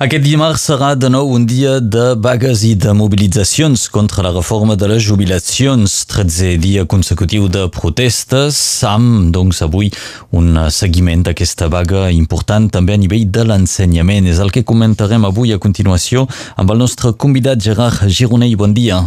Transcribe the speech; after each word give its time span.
Aquest 0.00 0.22
dimarts 0.24 0.62
serà 0.64 0.94
de 0.96 1.10
nou 1.12 1.34
un 1.36 1.42
dia 1.44 1.74
de 1.76 2.14
vagues 2.24 2.62
i 2.64 2.70
de 2.72 2.94
mobilitzacions 2.96 3.82
contra 3.92 4.24
la 4.24 4.30
reforma 4.32 4.72
de 4.72 4.88
les 4.88 5.02
jubilacions. 5.04 5.98
13 6.08 6.54
dia 6.62 6.86
consecutiu 6.88 7.50
de 7.52 7.66
protestes, 7.68 8.56
amb 8.88 9.28
doncs 9.36 9.60
avui 9.68 9.92
un 10.32 10.56
seguiment 10.72 11.28
d'aquesta 11.28 11.68
vaga 11.68 12.08
important 12.16 12.72
també 12.72 12.96
a 12.96 13.02
nivell 13.04 13.28
de 13.28 13.44
l'ensenyament. 13.44 14.32
És 14.32 14.40
el 14.40 14.56
que 14.56 14.64
comentarem 14.64 15.28
avui 15.28 15.52
a 15.52 15.60
continuació 15.60 16.24
amb 16.56 16.72
el 16.72 16.80
nostre 16.80 17.12
convidat 17.12 17.60
Gerard 17.60 18.08
Gironell. 18.08 18.56
Bon 18.56 18.72
dia. 18.72 19.04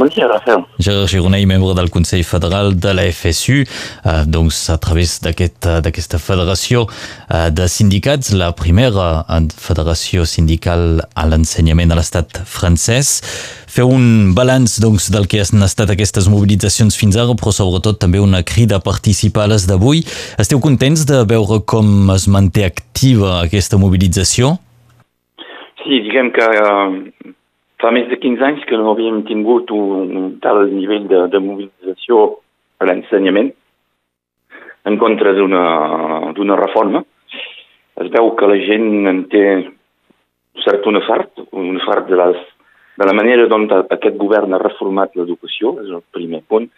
Bon 0.00 0.08
dia, 0.08 0.26
Rafael. 0.26 0.62
Gerard 0.78 1.08
Gironell, 1.08 1.44
membre 1.44 1.74
del 1.76 1.90
Consell 1.90 2.22
Federal 2.24 2.72
de 2.80 2.94
la 2.94 3.02
FSU, 3.12 3.66
eh, 3.66 4.22
doncs 4.24 4.70
a 4.72 4.78
través 4.80 5.18
d'aquesta 5.20 5.74
aquest, 5.90 6.14
federació 6.24 6.86
eh, 7.28 7.50
de 7.52 7.66
sindicats, 7.68 8.30
la 8.32 8.48
primera 8.56 9.26
eh, 9.28 9.42
federació 9.60 10.24
sindical 10.24 11.02
a 11.04 11.26
l'ensenyament 11.28 11.92
a 11.92 11.98
l'estat 11.98 12.40
francès. 12.48 13.10
Feu 13.68 13.92
un 13.92 14.32
balanç 14.32 14.78
doncs, 14.80 15.10
del 15.12 15.28
que 15.28 15.42
han 15.44 15.68
estat 15.68 15.92
aquestes 15.92 16.30
mobilitzacions 16.32 16.96
fins 16.96 17.20
ara, 17.20 17.36
però 17.36 17.52
sobretot 17.52 18.00
també 18.00 18.24
una 18.24 18.40
crida 18.40 18.80
a 18.80 18.86
participar 18.86 19.44
a 19.44 19.52
les 19.52 19.68
d'avui. 19.68 20.00
Esteu 20.40 20.64
contents 20.64 21.04
de 21.12 21.26
veure 21.28 21.60
com 21.60 22.08
es 22.16 22.24
manté 22.24 22.64
activa 22.64 23.42
aquesta 23.42 23.76
mobilització? 23.76 24.56
Sí, 25.84 26.00
diguem 26.08 26.32
que 26.32 26.48
uh, 26.48 27.36
fa 27.80 27.90
més 27.94 28.08
de 28.10 28.18
15 28.20 28.44
anys 28.44 28.66
que 28.68 28.78
no 28.78 28.92
havíem 28.92 29.22
tingut 29.28 29.70
un, 29.72 30.36
tal 30.44 30.66
nivell 30.72 31.08
de, 31.08 31.24
de 31.32 31.40
mobilització 31.40 32.22
a 32.80 32.88
l'ensenyament 32.88 33.50
en 34.88 34.96
contra 35.00 35.32
d'una 35.36 36.56
reforma. 36.60 37.02
Es 38.00 38.08
veu 38.12 38.32
que 38.36 38.48
la 38.48 38.58
gent 38.64 39.08
en 39.10 39.24
té 39.32 39.44
cert 40.64 40.86
un 40.88 41.00
fart, 41.06 41.44
un 41.52 41.78
fart 41.84 42.08
de, 42.08 42.16
les, 42.20 42.40
de 43.00 43.08
la 43.08 43.16
manera 43.16 43.46
dont 43.48 43.68
aquest 43.80 44.16
govern 44.20 44.56
ha 44.56 44.62
reformat 44.62 45.16
l'educació, 45.16 45.76
és 45.84 45.92
el 45.92 46.04
primer 46.16 46.42
punt, 46.48 46.68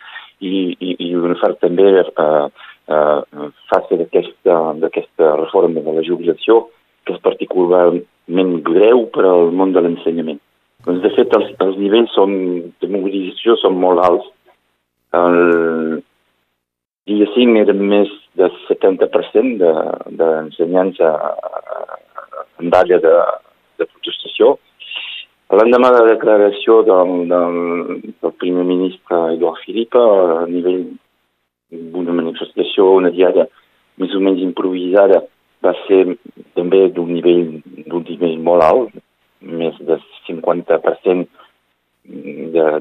i, 0.43 0.75
i, 0.75 0.95
i 1.07 1.11
un 1.19 1.37
fart 1.41 1.61
també 1.63 1.89
eh, 2.03 2.47
eh, 2.91 3.49
face 3.71 3.99
d'aquesta 4.03 5.35
reforma 5.45 5.83
de 5.83 5.99
la 5.99 6.07
jubilació, 6.07 6.65
que 7.07 7.15
és 7.17 7.23
particularment 7.23 8.57
greu 8.67 9.07
per 9.15 9.27
al 9.27 9.55
món 9.55 9.75
de 9.75 9.83
l'ensenyament. 9.83 10.43
Doncs, 10.85 11.03
de 11.05 11.11
fet, 11.15 11.35
els, 11.39 11.53
els 11.63 11.77
nivells 11.79 12.15
són, 12.17 12.33
de 12.83 12.89
mobilització 12.91 13.55
són 13.61 13.79
molt 13.83 14.03
alts. 14.03 14.27
El 15.15 15.39
dia 17.07 17.29
5 17.35 17.61
era 17.61 17.75
més 17.77 18.11
del 18.39 18.51
70% 18.67 19.63
d'ensenyants 20.19 20.99
de, 20.99 21.11
en 22.63 22.73
d'àrea 22.73 22.99
de, 23.05 23.15
de 23.79 23.87
protestació. 23.87 24.57
L'endemà 25.53 25.91
de 25.93 26.01
la 26.01 26.15
declaració 26.15 26.81
del, 26.89 27.13
del, 27.31 27.57
del 28.25 28.35
primer 28.41 28.65
ministre 28.65 29.19
Eduard 29.37 29.61
Philippe, 29.67 30.01
a 30.01 30.47
nivell 30.49 30.87
d'una 31.93 32.15
manifestació, 32.17 32.89
una 32.97 33.13
diària 33.13 33.47
més 34.01 34.15
o 34.17 34.23
menys 34.25 34.41
improvisada, 34.43 35.21
va 35.63 35.75
ser 35.85 36.17
també 36.57 36.87
d'un 36.97 37.13
nivell, 37.13 37.61
nivell 37.85 38.39
molt 38.49 38.67
alt, 38.67 38.97
més 39.43 39.77
de 39.87 39.99
50% 40.29 41.27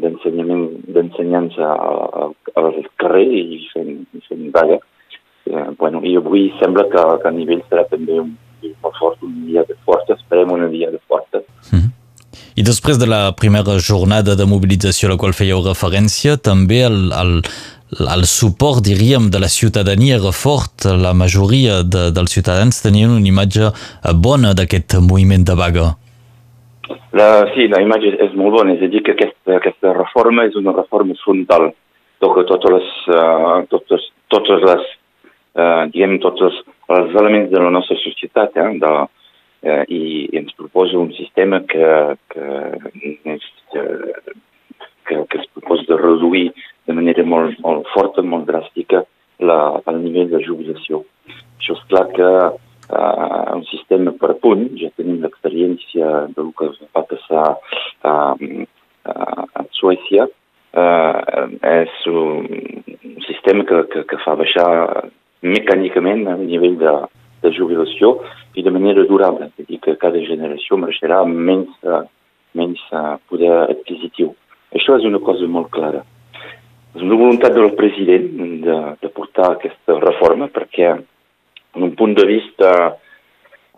d'ensenyament 0.02 0.64
d'ensenyants 0.94 1.58
al 1.62 2.34
carrer 3.02 3.28
i 3.28 3.68
fent, 3.74 4.00
fent 4.28 4.48
vaga. 4.54 4.80
Eh, 5.46 5.68
bueno, 5.78 6.02
I 6.06 6.18
avui 6.18 6.50
sembla 6.60 6.88
que, 6.90 7.04
que 7.22 7.28
a 7.28 7.34
nivell 7.36 7.62
serà 7.70 7.84
també 7.90 8.20
un 8.22 8.36
molt 8.82 8.98
fort, 9.00 9.18
un 9.22 9.46
dia 9.48 9.64
de 9.68 9.76
força, 9.86 10.14
esperem 10.14 10.52
un 10.52 10.70
dia 10.72 10.92
de 10.92 11.00
força. 11.08 11.42
Mm 11.72 11.80
-hmm. 11.80 11.90
I 12.56 12.64
després 12.64 12.98
de 12.98 13.06
la 13.06 13.32
primera 13.32 13.80
jornada 13.80 14.36
de 14.36 14.46
mobilització 14.46 15.08
a 15.08 15.12
la 15.12 15.18
qual 15.18 15.34
fèieu 15.34 15.62
referència, 15.64 16.38
també 16.38 16.84
el, 16.84 17.12
el, 17.12 17.42
el 18.16 18.26
suport, 18.26 18.84
diríem, 18.84 19.30
de 19.30 19.40
la 19.40 19.48
ciutadania 19.48 20.16
era 20.16 20.32
fort. 20.32 20.86
La 20.86 21.14
majoria 21.14 21.84
de, 21.84 22.12
dels 22.12 22.32
ciutadans 22.32 22.82
tenien 22.82 23.10
una 23.10 23.28
imatge 23.28 23.72
bona 24.16 24.54
d'aquest 24.54 25.00
moviment 25.00 25.44
de 25.44 25.56
vaga. 25.56 25.96
La, 27.18 27.30
sí, 27.54 27.68
la 27.72 27.82
imatge 27.84 28.16
és 28.26 28.34
molt 28.40 28.56
bona, 28.56 28.76
és 28.76 28.84
a 28.86 28.90
dir, 28.92 29.04
que 29.06 29.16
aquesta, 29.16 29.58
aquesta 29.58 29.94
reforma 29.98 30.46
és 30.50 30.58
una 30.60 30.74
reforma 30.76 31.18
frontal. 31.24 31.72
Toca 32.24 32.46
totes 32.50 32.76
les, 32.76 32.90
uh, 33.16 33.62
totes, 33.72 34.08
totes 34.34 34.66
les, 34.68 34.90
uh, 35.58 35.88
diguem, 35.94 36.20
tots 36.24 36.46
els, 36.48 36.62
elements 36.92 37.50
de 37.52 37.60
la 37.64 37.72
nostra 37.74 37.98
societat, 38.02 38.58
eh, 38.60 38.68
de, 38.82 38.92
uh, 39.06 39.84
i, 39.88 40.02
i 40.28 40.42
ens 40.42 40.54
proposa 40.60 41.00
un 41.00 41.14
sistema 41.18 41.62
que, 41.72 41.88
que, 42.34 42.50
és, 43.36 43.48
que, 43.74 43.86
que 45.24 45.42
es 45.42 45.48
proposa 45.56 45.88
de 45.90 45.98
reduir 46.02 46.50
de 46.88 46.96
manera 46.98 47.24
molt, 47.28 47.58
molt 47.64 47.90
forta, 47.94 48.24
molt 48.24 48.48
dràstica, 48.50 49.04
la, 49.42 49.62
el 49.90 50.04
nivell 50.04 50.30
de 50.32 50.44
jubilació. 50.46 51.04
Això 51.60 51.76
és 51.78 51.88
clar 51.90 52.06
que 52.16 52.30
uh, 52.92 53.56
un 53.56 53.66
sistema 53.70 54.14
per 54.22 54.36
punt, 54.44 54.68
ja 54.80 54.92
tenim 54.98 55.22
l'experiència 55.24 56.28
del 56.36 56.52
que 56.58 56.72
va 56.96 57.04
passar 57.10 57.48
a, 57.52 58.14
a, 58.14 59.14
a 59.14 59.66
Suècia, 59.78 60.28
uh, 60.28 61.46
és 61.72 61.98
un 62.12 62.50
sistema 63.28 63.66
que, 63.68 63.84
que, 63.94 64.06
que 64.10 64.22
fa 64.26 64.38
baixar 64.52 65.10
mecànicament 65.42 66.28
el 66.28 66.46
nivell 66.46 66.78
de, 66.78 66.94
de 67.42 67.52
jubilació 67.56 68.20
i 68.56 68.64
de 68.64 68.72
manera 68.72 69.04
durable, 69.08 69.48
és 69.48 69.66
a 69.66 69.68
dir, 69.68 69.80
que 69.80 69.98
cada 69.98 70.20
generació 70.20 70.78
amb 70.78 71.36
menys, 71.36 71.70
uh, 71.84 72.04
menys 72.54 72.80
uh, 72.92 73.18
poder 73.30 73.70
adquisitiu. 73.70 74.36
Això 74.76 74.98
és 74.98 75.06
una 75.06 75.20
cosa 75.20 75.48
molt 75.48 75.70
clara. 75.72 76.04
És 76.96 77.02
una 77.02 77.16
voluntat 77.16 77.54
del 77.54 77.74
president 77.76 78.28
de, 78.64 78.78
de 79.02 79.10
portar 79.10 79.54
aquesta 79.54 79.98
reforma 80.00 80.48
perquè 80.48 80.92
en 80.92 81.84
un 81.84 81.96
punt 81.96 82.14
de 82.18 82.26
vista 82.28 82.98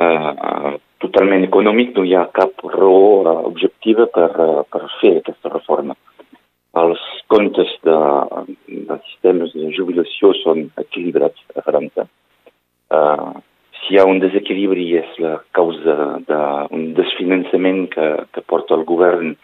eh, 0.01 0.71
totalment 0.97 1.43
econòmic 1.45 1.91
no 1.93 2.07
hi 2.07 2.15
ha 2.17 2.23
cap 2.33 2.63
raó 2.73 3.21
eh, 3.21 3.35
objectiva 3.51 4.07
per, 4.09 4.31
uh, 4.33 4.63
per 4.65 4.81
fer 4.97 5.19
aquesta 5.19 5.51
reforma. 5.53 5.93
Els 6.73 7.01
comptes 7.29 7.69
de, 7.85 7.95
dels 8.67 9.03
sistemes 9.11 9.51
de 9.53 9.69
jubilació 9.77 10.31
són 10.39 10.63
equilibrats 10.81 11.43
a 11.53 11.61
França. 11.65 12.07
Uh, 12.89 13.33
si 13.83 13.93
hi 13.93 13.99
ha 14.01 14.05
un 14.09 14.21
desequilibri 14.23 14.87
és 14.97 15.19
la 15.21 15.35
causa 15.53 15.95
d'un 16.25 16.87
desfinançament 16.97 17.85
que, 17.93 18.07
que 18.33 18.45
porta 18.49 18.73
el 18.77 18.87
govern 18.89 19.35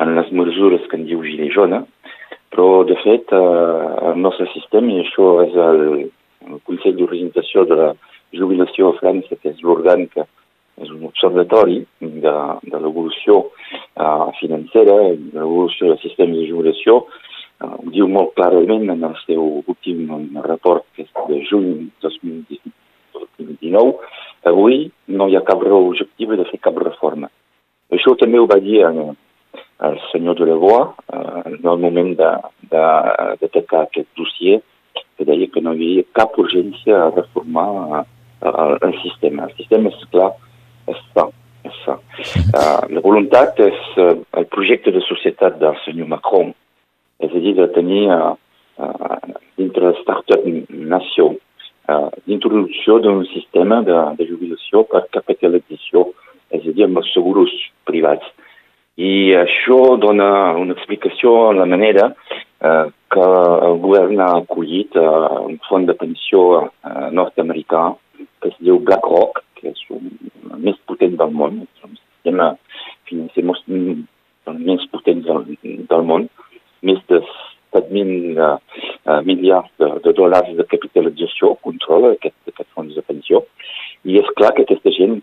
en 0.00 0.14
les 0.16 0.30
mesures 0.32 0.86
que 0.88 0.96
en 0.96 1.04
diu 1.10 1.20
Gilets 1.26 1.52
jaunes, 1.58 1.84
però 2.54 2.86
de 2.88 2.96
fet 3.02 3.34
uh, 3.36 4.08
el 4.12 4.22
nostre 4.24 4.48
sistema, 4.54 4.94
i 4.94 5.04
això 5.04 5.28
és 5.44 5.58
el, 5.66 5.84
el 6.48 6.62
Consell 6.68 6.96
d'Organització 6.96 7.66
de 7.68 7.80
la 7.82 7.90
Jubilació 8.32 8.94
a 8.94 8.96
França, 9.02 9.36
que 9.36 9.52
és 9.52 9.60
l'òrgan 9.60 10.08
que 10.14 10.24
és 10.80 10.88
un 10.88 11.04
observatori 11.10 11.82
de, 12.00 12.36
de 12.64 12.80
l'evolució 12.80 13.42
uh, 13.44 13.61
financera, 14.38 14.96
de 15.12 15.38
l'evolució 15.38 15.90
del 15.90 16.00
sistema 16.02 16.36
de 16.36 16.46
jubilació, 16.48 16.98
uh, 17.02 17.74
ho 17.78 17.90
diu 17.94 18.08
molt 18.08 18.34
clarament 18.38 18.90
en 18.94 19.04
el 19.08 19.16
seu 19.24 19.62
últim 19.66 20.06
report, 20.46 20.86
de 20.96 21.40
juny 21.50 21.90
2019, 22.04 23.92
avui 24.50 24.86
no 25.08 25.28
hi 25.28 25.36
ha 25.36 25.44
cap 25.46 25.62
raó 25.62 25.92
de 25.94 26.48
fer 26.50 26.60
cap 26.60 26.78
reforma. 26.78 27.30
Això 27.92 28.14
també 28.16 28.40
ho 28.40 28.48
va 28.48 28.58
dir 28.60 28.82
el, 28.88 29.02
senyor 30.10 30.38
de 30.38 30.48
Lebois 30.48 30.94
uh, 31.12 31.42
en 31.46 31.60
el 31.60 31.78
moment 31.86 32.14
d'atacar 32.18 33.82
aquest 33.82 34.08
dossier, 34.16 34.62
que 35.16 35.26
deia 35.28 35.50
que 35.52 35.60
no 35.60 35.74
hi 35.74 35.76
havia 35.76 36.10
cap 36.16 36.38
urgència 36.38 36.98
a 36.98 37.10
reformar 37.10 38.04
el, 38.42 38.78
el 38.88 38.94
sistema. 39.02 39.46
El 39.48 39.56
sistema, 39.58 39.92
és 39.92 40.08
clar, 40.10 40.32
és 40.90 41.02
fa. 41.84 41.98
És 42.18 42.32
fa. 42.34 42.42
Uh, 42.52 42.94
la 42.96 43.02
voluntat 43.04 43.60
és 43.62 43.78
uh, 44.00 44.16
el 44.38 44.46
projecte 44.52 44.92
de 44.94 45.02
societat 45.06 45.58
del 45.60 46.04
Macron, 46.06 46.52
és 47.22 47.32
a 47.32 47.42
dir, 47.44 47.54
de 47.58 47.68
tenir 47.76 48.04
uh, 48.10 48.34
uh, 48.78 49.32
dintre 49.60 49.90
la 49.90 49.96
startup 50.00 50.46
uh, 50.46 52.10
l'introducció 52.26 52.98
d'un 53.02 53.24
sistema 53.32 53.82
de, 53.82 53.98
de 54.18 54.28
jubilació 54.28 54.84
per 54.84 55.06
capitalització, 55.10 56.08
és 56.52 56.66
a 56.66 56.72
dir, 56.72 56.86
amb 56.86 57.02
els 57.02 57.12
seguros 57.14 57.52
privats. 57.88 58.26
I 59.00 59.32
això 59.38 59.96
dona 59.96 60.52
una 60.60 60.74
explicació 60.76 61.48
a 61.48 61.54
la 61.56 61.64
manera 61.64 62.10
eh, 62.60 62.86
que 63.12 63.28
el 63.68 63.78
govern 63.80 64.20
ha 64.20 64.30
acollit 64.42 64.96
eh, 64.96 65.04
un 65.48 65.56
fons 65.68 65.88
de 65.88 65.96
pensió 65.96 66.42
eh, 66.66 67.08
nord-americà 67.16 67.86
que 68.42 68.52
es 68.52 68.58
diu 68.60 68.78
BlackRock, 68.84 69.40
que 69.56 69.72
és 69.72 69.80
un, 69.96 70.10
més 70.58 70.78
potent 70.88 71.16
del 71.20 71.32
món, 71.36 71.62
és 71.64 71.86
un 71.86 71.96
sistema 71.96 72.52
financer 73.08 73.44
més 73.46 74.86
potent 74.92 75.22
del, 75.26 75.44
del 75.62 76.06
món, 76.06 76.28
més 76.82 77.00
de 77.08 77.20
7.000 77.72 78.36
uh, 78.36 79.20
miliards 79.24 79.70
de, 79.80 79.88
de 80.04 80.12
dòlars 80.16 80.50
de 80.58 80.66
capitalització 80.68 81.54
controla 81.64 82.12
aquest, 82.12 82.36
aquest 82.48 82.68
fons 82.76 82.94
de 82.94 83.04
pensió. 83.06 83.44
I 84.04 84.18
és 84.20 84.28
clar 84.36 84.52
que 84.56 84.66
aquesta 84.66 84.92
gent 84.92 85.20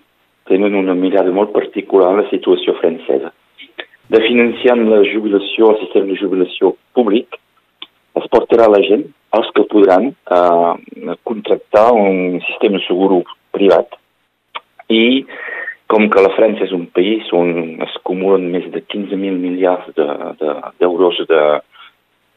tenen 0.49 0.77
una 0.79 0.95
mirada 0.97 1.31
molt 1.35 1.53
particular 1.53 2.13
a 2.13 2.21
la 2.21 2.29
situació 2.31 2.73
francesa. 2.79 3.31
De 4.09 4.21
financiant 4.25 4.87
la 4.89 5.03
jubilació, 5.05 5.69
el 5.75 5.81
sistema 5.83 6.09
de 6.09 6.17
jubilació 6.17 6.73
públic, 6.97 7.37
es 8.17 8.25
portarà 8.33 8.65
la 8.71 8.81
gent, 8.81 9.05
els 9.37 9.49
que 9.53 9.67
podran, 9.69 10.09
eh, 10.09 11.15
contractar 11.29 11.91
un 11.93 12.39
sistema 12.47 12.81
segur 12.87 13.21
privat 13.53 13.93
i 14.89 15.25
com 15.89 16.05
que 16.09 16.21
la 16.21 16.33
França 16.35 16.65
és 16.67 16.73
un 16.75 16.85
país 16.93 17.29
on 17.33 17.79
es 17.81 17.95
acumulen 17.97 18.49
més 18.53 18.65
de 18.73 18.81
15.000 18.81 19.39
miliards 19.41 19.89
d'euros 20.81 21.21
de, 21.29 21.43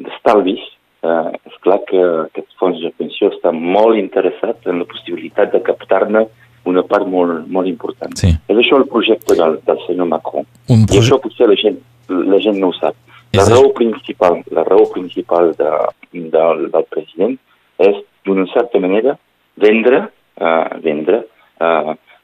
d'estalvis, 0.07 0.63
de, 1.03 1.11
eh, 1.11 1.51
és 1.51 1.59
clar 1.65 1.81
que 1.89 2.01
aquests 2.29 2.57
fons 2.61 2.81
de 2.81 2.93
pensió 2.97 3.29
estan 3.33 3.59
molt 3.61 4.01
interessats 4.01 4.69
en 4.71 4.81
la 4.81 4.89
possibilitat 4.89 5.53
de 5.53 5.61
captar-ne 5.67 6.25
una 6.69 6.85
part 6.87 7.09
molt, 7.11 7.49
molt 7.51 7.69
important. 7.69 8.15
Sí. 8.17 8.31
És 8.31 8.61
això 8.63 8.79
el 8.79 8.87
projecte 8.89 9.37
del, 9.37 9.59
del 9.67 9.81
senyor 9.87 10.09
Macron. 10.13 10.47
Un 10.71 10.87
proje... 10.87 11.01
I 11.01 11.03
això 11.03 11.19
potser 11.21 11.49
la 11.51 11.59
gent, 11.59 11.81
la 12.09 12.39
gent 12.45 12.61
no 12.63 12.71
ho 12.71 12.79
sap. 12.79 12.97
La 13.37 13.45
raó 13.49 13.73
principal, 13.77 14.43
la 14.53 14.65
raó 14.69 14.87
principal 14.93 15.55
de, 15.59 15.71
del, 16.13 16.67
del 16.73 16.89
president 16.93 17.37
és, 17.83 18.01
d'una 18.29 18.45
certa 18.53 18.79
manera, 18.79 19.17
vendre, 19.61 20.05
uh, 20.39 20.81
vendre 20.85 21.25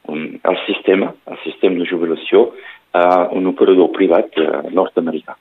uh, 0.09 0.51
el 0.51 0.59
sistema, 0.65 1.13
el 1.29 1.39
sistema 1.45 1.79
de 1.79 1.87
jubilació, 1.89 2.49
a 2.93 3.29
un 3.31 3.45
operador 3.47 3.91
privat 3.93 4.33
eh, 4.41 4.47
nord-americà. 4.73 5.35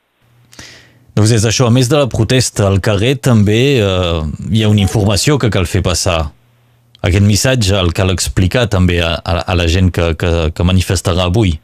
Doncs 1.17 1.33
és 1.35 1.45
això, 1.49 1.67
a 1.67 1.75
més 1.75 1.89
de 1.91 1.99
la 1.99 2.09
protesta 2.13 2.67
al 2.69 2.79
carrer, 2.85 3.17
també 3.25 3.79
eh, 3.81 4.19
hi 4.53 4.63
ha 4.63 4.69
una 4.71 4.85
informació 4.85 5.39
que 5.41 5.51
cal 5.51 5.67
fer 5.67 5.83
passar. 5.87 6.19
Aquest 7.03 7.25
missatge 7.25 7.79
el 7.79 7.95
cal 7.97 8.13
explicar 8.13 8.67
també 8.71 9.01
a, 9.03 9.15
a, 9.23 9.41
a 9.49 9.57
la 9.59 9.67
gent 9.71 9.91
que, 9.95 10.13
que, 10.21 10.33
que 10.55 10.67
manifestarà 10.67 11.29
avui. 11.31 11.57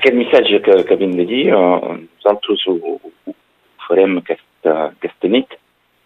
Aquest 0.00 0.16
missatge 0.16 0.60
que, 0.66 0.76
que 0.88 0.98
vinc 1.00 1.16
de 1.20 1.28
dir, 1.30 1.44
eh, 1.54 1.94
nosaltres 2.18 2.66
ho, 2.68 2.76
ho 2.98 3.36
farem 3.86 4.18
aquesta, 4.20 4.76
aquesta 4.90 5.32
nit, 5.32 5.56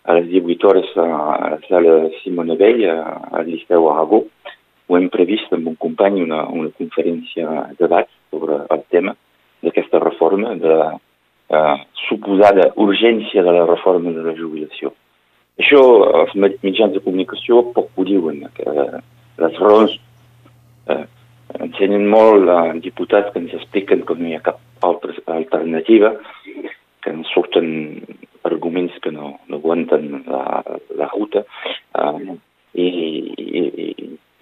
a 0.05 0.17
les 0.19 0.29
18 0.29 0.69
hores 0.69 0.89
a 0.99 1.07
la 1.55 1.59
sala 1.69 1.99
Simone 2.23 2.57
Vell, 2.59 2.83
al 2.91 3.47
Liceu 3.47 3.89
Aragó, 3.91 4.25
ho 4.93 4.99
hem 4.99 5.09
previst 5.09 5.53
amb 5.57 5.71
un 5.71 5.77
company 5.81 6.21
una, 6.21 6.43
una 6.53 6.69
conferència 6.77 7.49
de 7.71 7.79
debat 7.81 8.11
sobre 8.29 8.59
el 8.75 8.83
tema 8.93 9.15
d'aquesta 9.65 10.01
reforma, 10.03 10.53
de 10.61 10.69
la 10.69 10.91
eh, 10.93 11.77
suposada 12.09 12.69
urgència 12.85 13.45
de 13.47 13.55
la 13.57 13.65
reforma 13.71 14.13
de 14.13 14.25
la 14.27 14.37
jubilació. 14.37 14.93
Això 15.61 15.81
els 16.21 16.37
mitjans 16.37 16.93
de 16.93 17.01
comunicació 17.05 17.63
poc 17.73 17.89
ho 17.97 18.05
diuen, 18.05 18.45
que 18.57 18.69
les 19.41 19.59
raons 19.65 19.97
eh, 20.93 21.05
ensenyen 21.61 22.05
molt 22.13 22.53
a 22.53 22.61
diputats 22.85 23.33
que 23.33 23.41
ens 23.41 23.57
expliquen 23.57 24.05
que 24.09 24.17
no 24.19 24.29
hi 24.29 24.37
ha 24.37 24.45
cap 24.45 24.61
altra 24.85 25.17
alternativa, 25.39 26.15
que 27.03 27.17
ens 27.17 27.33
surten 27.33 27.69
arguments 28.49 28.97
que 29.01 29.13
no, 29.15 29.39
no 29.49 29.61
aguanten 29.61 30.25
la, 30.27 30.45
la 30.99 31.09
ruta, 31.15 31.47
eh, 31.97 32.37
i, 32.73 32.89
i, 32.89 33.63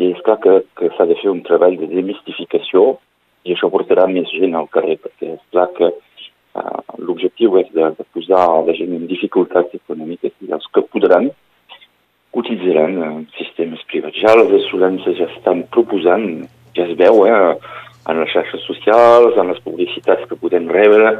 i 0.00 0.10
és 0.10 0.19
clar 0.30 0.38
que, 0.40 0.66
que 0.76 0.90
s'ha 0.96 1.06
de 1.06 1.16
fer 1.18 1.30
un 1.30 1.42
treball 1.42 1.76
de 1.80 1.88
demistificació 1.90 2.98
i 3.44 3.54
això 3.54 3.70
portarà 3.72 4.06
més 4.06 4.30
gent 4.36 4.54
al 4.54 4.68
carrer, 4.72 4.98
perquè 5.00 5.34
és 5.34 5.42
clar 5.50 5.68
que 5.76 5.90
uh, 5.90 6.80
l'objectiu 6.98 7.56
és 7.60 7.70
de, 7.74 7.90
de 7.96 8.06
posar 8.14 8.44
la 8.66 8.74
gent 8.76 8.94
en 8.96 9.06
dificultats 9.10 9.74
econòmiques 9.74 10.34
i 10.44 10.52
els 10.52 10.66
que 10.74 10.84
podran 10.92 11.30
utilitzaran 12.36 12.98
uh, 13.00 13.12
sistemes 13.38 13.82
privats. 13.90 14.20
Ja 14.20 14.36
les 14.38 14.52
assurances 14.60 15.18
ja 15.18 15.30
estan 15.34 15.64
proposant, 15.74 16.28
ja 16.76 16.86
es 16.86 16.94
veu, 17.00 17.24
eh, 17.26 17.56
en 18.10 18.20
les 18.20 18.30
xarxes 18.32 18.62
socials, 18.68 19.38
en 19.40 19.50
les 19.50 19.60
publicitats 19.64 20.28
que 20.28 20.38
podem 20.38 20.68
rebre, 20.70 21.16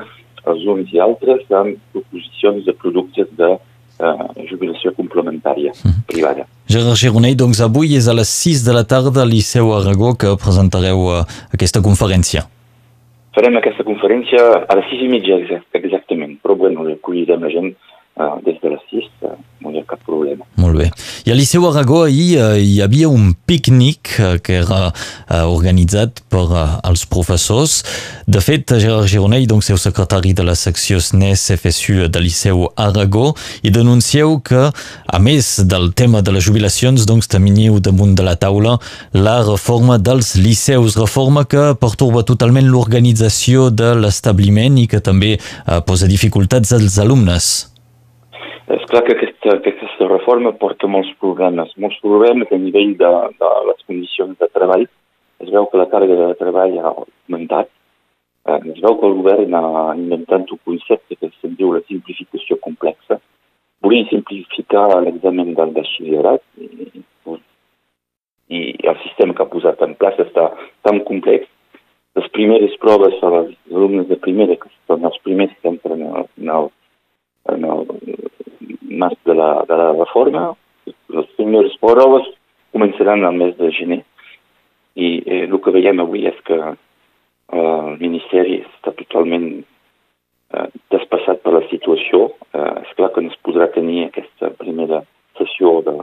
els 0.51 0.63
uns 0.73 0.93
i 0.95 1.01
altres, 1.03 1.43
amb 1.53 1.81
proposicions 1.93 2.65
de 2.65 2.77
productes 2.79 3.29
de 3.37 3.51
uh, 3.57 4.31
jubilació 4.49 4.95
complementària 4.97 5.75
mm. 5.75 6.07
privada. 6.09 6.47
Gerard 6.71 6.95
Gironell, 6.95 7.35
doncs 7.35 7.59
avui 7.65 7.97
és 7.99 8.07
a 8.07 8.13
les 8.15 8.31
6 8.31 8.61
de 8.63 8.73
la 8.77 8.85
tarda 8.87 9.25
al 9.25 9.33
Liceu 9.35 9.73
Aragó 9.75 10.13
que 10.15 10.37
presentareu 10.39 11.01
uh, 11.03 11.23
aquesta 11.51 11.81
conferència. 11.83 12.45
Farem 13.35 13.57
aquesta 13.59 13.83
conferència 13.89 14.45
a 14.63 14.77
les 14.79 14.87
6 14.93 15.03
i 15.03 15.09
mitja 15.11 15.41
exactament, 15.81 16.37
però 16.39 16.55
bueno, 16.61 16.87
acollirem 16.93 17.43
la 17.43 17.51
gent 17.51 17.73
des 18.45 18.59
de 18.63 18.69
les 18.69 18.83
6, 18.91 19.09
uh, 19.23 19.37
no 19.61 19.71
hi 19.73 19.81
ha 19.81 19.87
cap 19.89 20.01
problema. 20.05 20.45
Molt 20.61 20.77
bé. 20.81 20.89
I 21.25 21.33
a 21.33 21.37
Liceu 21.37 21.65
Aragó 21.69 22.03
ahir 22.05 22.41
uh, 22.41 22.57
hi 22.59 22.81
havia 22.85 23.09
un 23.09 23.33
pícnic 23.47 24.13
uh, 24.19 24.37
que 24.43 24.59
era 24.61 24.81
uh, 24.91 25.45
organitzat 25.49 26.23
per 26.33 26.45
els 26.87 27.05
professors. 27.11 27.81
De 28.31 28.43
fet, 28.45 28.73
Gerard 28.81 29.09
Gironell, 29.11 29.47
doncs, 29.51 29.71
seu 29.71 29.79
secretari 29.81 30.35
de 30.37 30.45
la 30.47 30.57
secció 30.59 31.01
SNES 31.01 31.47
FSU 31.57 32.09
de 32.13 32.23
Liceu 32.23 32.67
Aragó, 32.77 33.31
i 33.63 33.73
denuncieu 33.75 34.39
que, 34.45 34.69
a 34.71 35.23
més 35.23 35.53
del 35.69 35.91
tema 35.97 36.23
de 36.23 36.35
les 36.37 36.45
jubilacions, 36.45 37.07
doncs, 37.09 37.31
teniu 37.31 37.81
damunt 37.81 38.15
de 38.19 38.27
la 38.27 38.37
taula 38.41 38.79
la 39.17 39.41
reforma 39.43 39.99
dels 39.99 40.35
liceus, 40.37 40.99
reforma 41.01 41.47
que 41.49 41.71
pertorba 41.81 42.25
totalment 42.27 42.69
l'organització 42.71 43.69
de 43.71 43.95
l'establiment 43.99 44.79
i 44.81 44.87
que 44.91 45.03
també 45.05 45.37
posa 45.87 46.09
dificultats 46.11 46.73
als 46.77 46.99
alumnes. 47.03 47.71
És 48.71 48.85
clar 48.87 49.03
que 49.03 49.17
aquesta, 49.17 49.57
aquesta 49.57 50.07
reforma 50.07 50.53
porta 50.55 50.87
molts 50.87 51.11
problemes, 51.19 51.73
molts 51.83 51.97
problemes 52.05 52.53
a 52.55 52.59
nivell 52.61 52.93
de, 53.01 53.11
de 53.41 53.51
les 53.67 53.81
condicions 53.89 54.37
de 54.39 54.49
treball. 54.55 54.85
Es 55.43 55.51
veu 55.51 55.67
que 55.67 55.81
la 55.81 55.89
càrrega 55.91 56.29
de 56.31 56.37
treball 56.39 56.77
ha 56.79 56.93
augmentat. 56.93 57.71
Eh, 58.47 58.59
es 58.75 58.79
veu 58.85 58.95
que 59.01 59.09
el 59.09 59.17
govern 59.19 59.57
ha 59.59 59.65
inventat 59.97 60.53
un 60.55 60.61
concepte 60.69 61.19
que 61.19 61.33
se'n 61.41 61.57
diu 61.59 61.73
la 61.75 61.83
simplificació 61.89 62.61
complexa. 62.63 63.19
Volia 63.83 64.07
simplificar 64.13 64.87
l'examen 65.03 65.51
del 65.59 65.75
batxillerat 65.75 66.45
i, 66.63 67.03
i 68.55 68.61
el 68.93 69.03
sistema 69.03 69.35
que 69.35 69.47
ha 69.47 69.51
posat 69.51 69.83
en 69.83 69.99
plaça 69.99 70.29
està 70.29 70.47
tan 70.87 71.03
complex. 71.11 71.49
Les 72.19 72.31
primeres 72.39 72.79
proves 72.83 73.19
a 73.23 73.35
les 73.35 73.51
alumnes 73.73 74.07
de 74.07 74.19
primera, 74.23 74.55
que 74.63 74.71
són 74.87 75.11
els 75.11 75.19
primers 75.27 75.59
que 75.59 75.75
entren 75.75 76.07
en 76.07 76.17
el, 76.23 76.31
en 76.39 76.55
el, 76.61 76.71
en 77.55 77.71
el 77.75 77.87
marc 79.03 79.19
de 79.29 79.35
la, 79.37 79.51
de 79.69 79.79
la 79.81 79.91
reforma. 79.97 80.51
Les 81.17 81.29
primeres 81.39 81.77
proves 81.83 82.29
començaran 82.75 83.25
al 83.27 83.37
mes 83.41 83.57
de 83.59 83.71
gener 83.75 84.01
i 84.95 85.11
eh, 85.25 85.45
el 85.47 85.59
que 85.63 85.75
veiem 85.75 86.03
avui 86.03 86.27
és 86.31 86.39
que 86.47 86.59
eh, 86.61 86.77
el 87.57 87.99
Ministeri 88.03 88.61
està 88.63 88.95
totalment 88.99 89.49
eh, 89.61 90.67
despassat 90.95 91.43
per 91.45 91.55
la 91.57 91.65
situació. 91.71 92.31
Eh, 92.55 92.73
és 92.85 92.97
clar 92.99 93.13
que 93.15 93.25
no 93.25 93.33
es 93.33 93.43
podrà 93.47 93.71
tenir 93.75 94.07
aquesta 94.07 94.53
primera 94.61 95.05
sessió 95.39 95.79
de, 95.87 95.97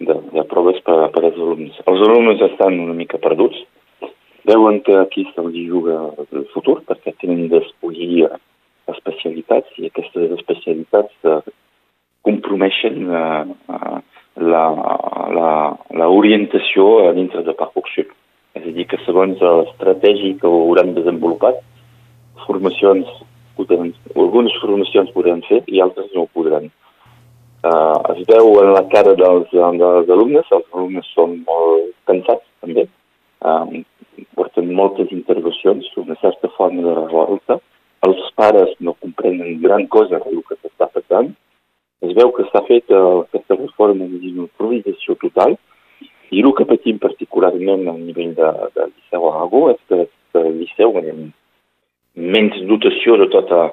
de, 0.00 0.16
de 0.36 0.46
proves 0.50 0.80
per, 0.86 0.98
per 1.14 1.24
als 1.26 1.38
alumnes. 1.38 1.82
Els 1.86 2.06
alumnes 2.08 2.42
estan 2.50 2.80
una 2.86 2.96
mica 2.96 3.20
perduts, 3.22 3.60
veuen 4.48 4.80
que 4.86 4.96
aquí 4.96 5.26
se'ls 5.34 5.56
juga 5.68 5.98
el 6.32 6.46
futur 6.54 6.80
perquè 6.88 7.12
tenen 7.20 7.48
d'escollir 7.52 8.28
especialitats 8.90 9.76
i 9.78 9.90
aquestes 9.90 10.32
especialitats 10.38 11.28
eh, 11.28 11.40
compromeixen 12.26 12.96
uh, 12.99 12.99
uh, 12.99 12.99
l'orientació 16.00 17.12
dintre 17.16 17.42
de 17.46 17.54
Parcoursup. 17.58 18.08
És 18.58 18.64
a 18.66 18.72
dir, 18.74 18.86
que 18.90 18.98
segons 19.04 19.38
l'estratègia 19.38 20.38
que 20.40 20.48
hauran 20.48 20.94
desenvolupat, 20.96 21.60
formacions 22.46 23.06
podran, 23.56 23.92
algunes 24.16 24.54
formacions 24.60 25.10
podran 25.14 25.42
fer 25.48 25.62
i 25.68 25.80
altres 25.84 26.10
no 26.16 26.26
podran. 26.34 26.70
Uh, 27.60 28.00
es 28.14 28.24
veu 28.28 28.54
en 28.62 28.72
la 28.72 28.86
cara 28.88 29.12
dels, 29.18 29.50
dels 29.52 30.10
alumnes, 30.14 30.46
els 30.48 30.68
alumnes 30.72 31.08
són 31.12 31.42
molt 31.44 31.90
cansats 32.08 32.46
també, 32.64 32.86
uh, 33.44 33.66
porten 34.34 34.72
moltes 34.72 35.12
intervencions, 35.12 35.90
una 36.00 36.16
certa 36.22 36.48
forma 36.56 36.82
de 36.86 36.94
revolta, 36.96 37.58
els 38.08 38.32
pares 38.34 38.72
no 38.80 38.94
comprenen 38.94 39.60
gran 39.60 39.86
cosa 39.92 40.22
del 40.24 40.40
que 40.48 40.56
s'està 40.56 40.88
passant, 40.88 41.34
es 42.00 42.14
veu 42.16 42.32
que 42.32 42.38
s'ha 42.50 42.62
fet 42.66 42.90
uh, 42.94 43.22
aquesta 43.24 43.56
reforma 43.58 44.06
amb 44.06 44.16
una 44.18 44.46
improvisació 44.46 45.16
total. 45.20 45.56
I 46.30 46.42
el 46.44 46.52
que 46.54 46.66
patim 46.66 46.98
particularment 47.02 47.88
a 47.90 47.96
nivell 47.98 48.34
de, 48.38 48.50
de 48.76 48.86
Liceu 48.90 49.26
Aragó 49.30 49.64
és 49.72 49.80
que 49.90 50.04
el 50.38 50.52
Liceu 50.60 50.98
ha 50.98 51.04
menys 52.14 52.60
dotació 52.70 53.16
de 53.18 53.26
tota 53.32 53.70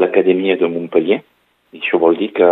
l'acadèmia 0.00 0.58
de 0.60 0.68
Montpellier. 0.68 1.22
I 1.72 1.80
això 1.80 2.00
vol 2.00 2.16
dir 2.20 2.30
que 2.36 2.48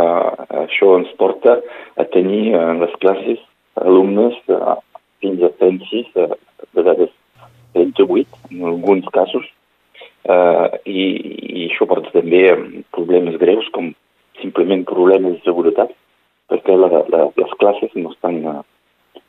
això 0.65 0.95
ens 0.99 1.13
porta 1.21 1.59
a 1.97 2.07
tenir 2.13 2.55
en 2.57 2.81
les 2.83 2.95
classes 3.03 3.41
alumnes 3.81 4.37
uh, 4.53 4.79
fins 5.21 5.43
a 5.45 5.53
36, 5.61 6.09
uh, 6.17 6.33
de 6.65 6.81
vegades 6.81 7.13
38 7.75 8.27
en 8.51 8.65
alguns 8.71 9.09
casos. 9.13 9.45
Uh, 10.25 10.73
i, 10.89 11.05
i 11.53 11.67
això 11.69 11.85
porta 11.89 12.09
també 12.15 12.47
problemes 12.97 13.37
greus 13.37 13.69
com 13.77 13.93
simplement 14.45 14.85
problemes 14.89 15.39
de 15.39 15.45
seguretat, 15.49 15.91
perquè 16.53 16.77
la, 16.77 16.91
la, 17.13 17.27
les 17.41 17.53
classes 17.61 17.93
no 17.97 18.13
estan 18.13 18.41
uh, 18.51 18.61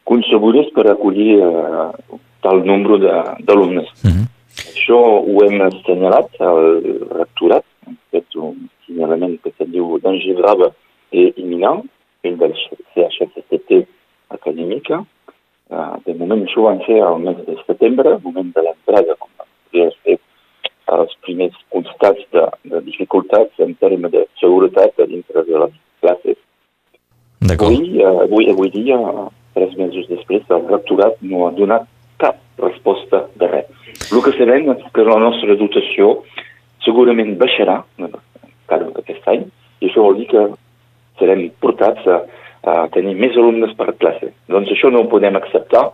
concebudes 0.09 0.71
per 0.75 0.87
acollir 0.91 1.39
uh, 1.39 2.19
tal 2.43 2.63
nombre 2.67 2.99
d'alumnes. 2.99 3.89
Mm 4.03 4.11
-hmm. 4.11 4.25
Això 4.75 4.99
ho 5.27 5.35
hem 5.45 5.61
assenyalat 5.61 6.29
al 6.39 6.61
rectorat, 7.19 7.65
hem 7.87 7.97
fet 8.11 8.35
un 8.35 8.69
senyalament 8.85 9.39
que 9.43 9.51
se'n 9.57 9.71
diu 9.71 9.99
danger 9.99 10.35
grave 10.41 10.67
i 11.11 11.33
imminent, 11.35 11.83
el 12.23 12.37
del 12.37 12.53
CHSCT 12.93 13.85
acadèmica. 14.37 15.03
Uh, 15.69 15.95
de 16.05 16.13
moment 16.13 16.41
això 16.43 16.59
ho 16.59 16.69
van 16.69 16.81
fer 16.87 16.99
al 17.01 17.19
mes 17.19 17.37
de 17.47 17.55
setembre, 17.67 18.19
moment 18.23 18.51
de 18.55 18.61
l'entrada, 18.61 19.15
com 19.19 19.29
podria 19.75 19.91
fer 20.03 20.14
els 20.93 21.15
primers 21.25 21.55
constats 21.73 22.21
de, 22.33 22.43
de 22.71 22.81
dificultats 22.85 23.63
en 23.63 23.73
termes 23.81 24.11
de 24.13 24.25
seguretat 24.41 24.99
dintre 25.09 25.43
de 25.47 25.63
les 25.63 25.73
classes. 26.03 26.37
Avui, 27.55 27.79
uh, 28.01 28.21
avui, 28.25 28.49
avui 28.51 28.71
dia, 28.73 28.97
tres 29.57 29.75
mesos 29.79 30.07
després, 30.11 30.45
el 30.49 30.67
rectorat 30.69 31.17
no 31.21 31.47
ha 31.47 31.51
donat 31.57 31.87
cap 32.21 32.39
resposta 32.61 33.25
de 33.39 33.49
res. 33.51 33.71
El 34.11 34.21
que 34.23 34.33
sabem 34.37 34.69
és 34.75 34.85
que 34.93 35.07
la 35.07 35.17
nostra 35.21 35.57
dotació 35.59 36.19
segurament 36.85 37.35
baixarà 37.41 37.81
cada 38.69 38.89
aquest 39.01 39.27
any 39.31 39.45
i 39.81 39.89
això 39.89 40.03
vol 40.05 40.19
dir 40.19 40.27
que 40.31 40.43
serem 41.19 41.45
portats 41.63 42.05
a, 42.11 42.19
a 42.67 42.73
tenir 42.93 43.15
més 43.17 43.37
alumnes 43.39 43.73
per 43.77 43.93
classe. 44.01 44.31
Doncs 44.51 44.71
això 44.73 44.91
no 44.91 45.03
ho 45.03 45.11
podem 45.11 45.37
acceptar. 45.39 45.85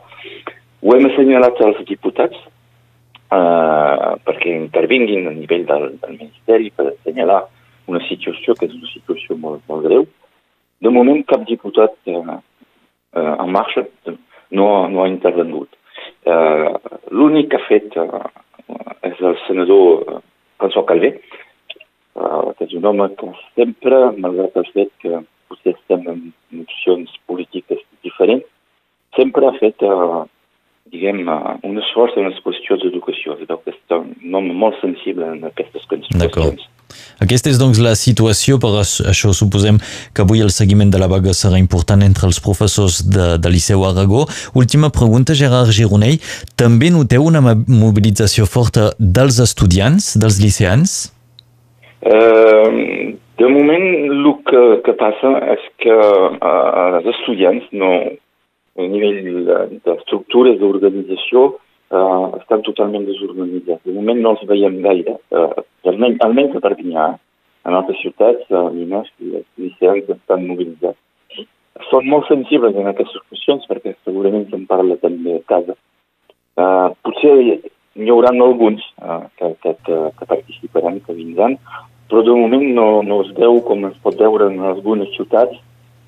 Ho 0.82 0.96
hem 0.96 1.08
assenyalat 1.12 1.62
als 1.62 1.82
diputats 1.90 2.38
eh, 3.32 4.12
perquè 4.26 4.56
intervinguin 4.56 5.30
a 5.30 5.36
nivell 5.36 5.66
del, 5.70 5.88
del 6.02 6.18
Ministeri 6.18 6.72
per 6.76 6.92
assenyalar 6.92 7.42
una 7.92 8.02
situació 8.08 8.56
que 8.56 8.68
és 8.68 8.76
una 8.78 8.90
situació 8.92 9.38
molt, 9.40 9.64
molt 9.70 9.88
greu. 9.88 10.08
De 10.82 10.90
moment 10.94 11.22
cap 11.30 11.46
diputat 11.48 11.96
eh, 12.10 12.18
eh, 12.20 13.34
en 13.34 13.52
marxa 13.54 13.86
no, 14.52 14.68
no 14.92 15.04
ha 15.04 15.10
intervengut. 15.12 15.70
Eh, 16.26 16.72
L'únic 17.12 17.52
que 17.52 17.60
ha 17.60 17.68
fet 17.68 17.98
eh, 17.98 18.24
és 19.12 19.22
el 19.22 19.38
senador 19.48 20.04
eh, 20.06 20.20
François 20.62 20.88
Calvé, 20.90 21.16
eh, 21.18 22.48
que 22.58 22.68
és 22.68 22.76
un 22.78 22.88
home 22.90 23.10
que 23.20 23.32
sempre, 23.56 24.04
malgrat 24.18 24.60
el 24.62 24.70
fet 24.76 24.92
que 25.04 25.24
potser 25.52 25.76
estem 25.76 26.06
en 26.08 26.22
opcions 26.64 27.16
polítiques 27.28 27.82
diferents, 28.06 28.48
sempre 29.18 29.48
ha 29.48 29.58
fet 29.60 29.84
eh, 29.84 30.22
diguem, 30.92 31.24
un 31.68 31.80
esforç 31.82 32.18
en 32.20 32.30
les 32.30 32.38
qüestions 32.46 32.84
d'educació. 32.84 33.38
Que 33.40 33.74
és 33.74 33.98
un 33.98 34.36
home 34.38 34.54
molt 34.54 34.78
sensible 34.84 35.28
en 35.36 35.44
aquestes 35.50 35.88
qüestions. 35.90 36.68
Aquesta 37.24 37.52
és 37.52 37.60
doncs 37.62 37.80
la 37.80 37.94
situació, 37.96 38.58
per 38.60 38.72
això 38.82 39.32
suposem 39.36 39.78
que 40.16 40.24
avui 40.26 40.42
el 40.44 40.52
seguiment 40.52 40.92
de 40.92 41.00
la 41.00 41.08
vaga 41.12 41.36
serà 41.38 41.60
important 41.62 42.02
entre 42.04 42.28
els 42.28 42.42
professors 42.44 43.02
de, 43.08 43.38
de 43.42 43.52
Liceu 43.54 43.86
Aragó. 43.88 44.26
Última 44.58 44.92
pregunta, 44.92 45.38
Gerard 45.38 45.72
Gironell. 45.76 46.20
També 46.60 46.92
noteu 46.92 47.28
una 47.30 47.42
mobilització 47.56 48.48
forta 48.50 48.92
dels 49.00 49.40
estudiants, 49.44 50.16
dels 50.20 50.42
liceans? 50.44 50.98
Uh, 52.02 53.14
de 53.38 53.48
moment, 53.48 53.88
el 54.10 54.28
que, 54.50 54.64
que 54.86 54.98
passa 54.98 55.36
és 55.54 55.70
que 55.84 55.94
uh, 55.94 56.98
els 56.98 57.08
estudiants 57.14 57.70
no, 57.78 57.94
a 58.82 58.88
nivell 58.92 59.80
d'estructures 59.86 60.60
d'organització 60.60 61.44
eh, 61.92 62.26
estan 62.40 62.64
totalment 62.68 63.06
desorganitzats. 63.08 63.84
De 63.86 63.96
moment 63.96 64.22
no 64.22 64.36
els 64.36 64.46
veiem 64.50 64.80
gaire, 64.86 65.18
eh, 65.32 65.62
almenys, 65.92 66.22
almenys 66.28 66.58
a 66.58 66.64
Perpinyà. 66.68 67.10
En 67.70 67.76
altres 67.78 68.00
ciutats, 68.02 68.48
a 68.50 68.64
Minas, 68.74 69.10
els 69.22 69.46
liceans 69.62 70.08
estan 70.10 70.48
mobilitzats. 70.50 70.98
Són 71.92 72.08
molt 72.10 72.26
sensibles 72.30 72.74
en 72.78 72.90
aquestes 72.90 73.22
qüestions 73.30 73.68
perquè 73.70 73.94
segurament 74.02 74.48
se'n 74.50 74.66
parla 74.70 74.98
també 75.02 75.38
a 75.38 75.44
casa. 75.52 75.78
Eh, 76.58 76.90
potser 77.06 77.36
n'hi 77.96 78.12
haurà 78.12 78.32
alguns 78.32 78.84
uh, 79.04 79.28
que, 79.36 79.54
que, 79.64 79.74
que, 79.86 79.98
que 80.18 80.26
participaran, 80.26 81.02
que 81.06 81.14
vindran, 81.14 81.58
però 82.10 82.24
de 82.24 82.36
moment 82.36 82.64
no, 82.76 82.86
no 83.04 83.22
es 83.26 83.32
veu 83.36 83.60
com 83.68 83.84
es 83.88 83.98
pot 84.04 84.16
veure 84.20 84.48
en 84.52 84.60
algunes 84.72 85.12
ciutats 85.18 85.58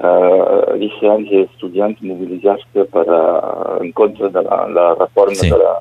eh, 0.03 0.75
liceans 0.79 1.31
i 1.31 1.43
estudiants 1.48 2.01
mobilitzar-se 2.03 2.86
per, 2.93 3.05
uh, 3.07 3.79
en 3.83 3.91
contra 3.95 4.29
de 4.29 4.43
la, 4.43 4.63
la 4.67 4.88
reforma 5.00 5.36
sí. 5.36 5.50
de 5.50 5.60
la, 5.62 5.74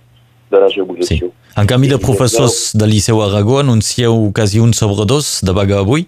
de 0.53 0.61
la 0.63 0.71
jubilació. 0.73 1.31
Sí. 1.31 1.59
En 1.61 1.69
canvi 1.69 1.91
de 1.91 1.99
professors 2.01 2.73
de 2.79 2.89
Liceu 2.89 3.23
Aragó 3.23 3.59
anuncieu 3.61 4.31
quasi 4.35 4.61
un 4.61 4.73
sobre 4.73 5.07
dos 5.07 5.41
de 5.45 5.53
vaga 5.53 5.81
avui? 5.81 6.07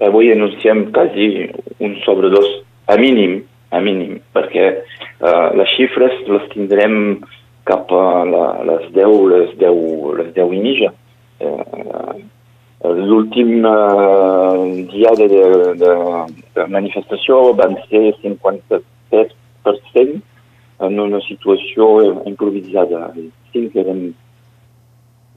Avui 0.00 0.32
anunciem 0.32 0.90
quasi 0.92 1.50
un 1.78 1.96
sobre 2.04 2.30
dos, 2.32 2.48
a 2.86 2.96
mínim, 2.96 3.42
a 3.70 3.80
mínim, 3.80 4.18
perquè 4.34 4.66
uh, 4.74 5.52
les 5.56 5.76
xifres 5.76 6.24
les 6.26 6.48
tindrem 6.54 7.20
cap 7.68 7.92
a 7.92 8.24
la, 8.26 8.46
les 8.66 8.90
10, 8.96 9.16
les 9.30 9.56
10, 9.60 9.80
les 10.18 10.34
10 10.34 10.54
i 10.56 10.60
mitja. 10.66 10.92
Uh, 11.40 12.18
L'últim 12.80 13.60
uh, 13.68 14.56
dia 14.88 15.12
de, 15.18 15.26
de, 15.76 15.90
de 16.54 16.66
manifestació 16.72 17.54
van 17.58 17.76
ser 17.90 18.14
57% 18.22 20.20
en 20.80 21.00
una 21.00 21.20
situació 21.26 21.84
improvisada. 22.26 23.12
Cinc 23.52 23.76
eren 23.76 24.14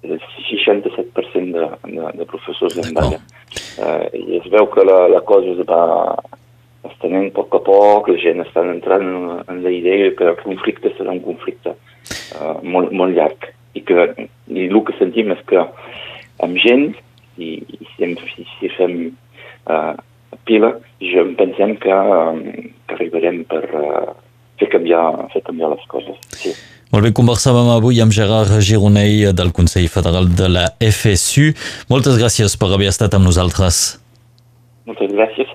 67% 0.03 1.33
de, 1.33 1.67
de, 1.95 2.17
de 2.17 2.25
professors 2.25 2.77
en 2.77 2.93
vaga. 2.93 3.19
Uh, 3.77 4.05
I 4.13 4.37
es 4.39 4.47
veu 4.51 4.67
que 4.73 4.83
la, 4.85 5.07
la 5.11 5.21
cosa 5.25 5.53
es 5.53 5.61
va 5.69 5.83
estenent 6.89 7.29
a 7.31 7.35
poc 7.37 7.55
a 7.55 7.61
poc, 7.63 8.09
la 8.11 8.19
gent 8.19 8.43
està 8.43 8.63
entrant 8.67 9.05
en, 9.07 9.43
en 9.49 9.63
la 9.63 9.71
idea 9.71 10.11
que 10.17 10.27
el 10.33 10.39
conflicte 10.43 10.91
serà 10.97 11.15
un 11.15 11.23
conflicte 11.23 11.71
uh, 11.73 12.57
molt, 12.63 12.91
molt 12.91 13.15
llarg. 13.15 13.51
I, 13.73 13.81
que, 13.81 14.07
I 14.53 14.67
el 14.67 14.81
que 14.85 14.95
sentim 14.99 15.31
és 15.33 15.41
que 15.49 15.63
amb 16.43 16.59
gent 16.61 16.91
i, 17.41 17.55
i 17.57 17.87
si, 17.95 18.09
si, 18.35 18.47
si 18.59 18.71
fem 18.75 18.97
uh, 19.71 19.93
pila, 20.49 20.73
jo 21.01 21.23
pensem 21.53 21.75
que, 21.75 21.93
um, 21.93 22.41
que 22.87 22.95
arribarem 22.95 23.43
per 23.45 23.63
uh, 23.77 24.13
fer, 24.59 24.69
canviar, 24.73 25.29
fer 25.33 25.41
canviar 25.45 25.73
les 25.73 25.85
coses. 25.87 26.17
Sí. 26.33 26.53
Molt 26.93 27.07
bé, 27.07 27.13
conversàvem 27.15 27.71
avui 27.73 28.01
amb 28.03 28.13
Gerard 28.13 28.53
Gironell 28.61 29.31
del 29.33 29.51
Consell 29.51 29.87
Federal 29.89 30.29
de 30.29 30.49
la 30.49 30.67
FSU. 30.77 31.53
Moltes 31.89 32.19
gràcies 32.21 32.57
per 32.57 32.69
haver 32.73 32.91
estat 32.91 33.17
amb 33.17 33.25
nosaltres. 33.25 33.99
Moltes 34.85 35.13
gràcies. 35.13 35.53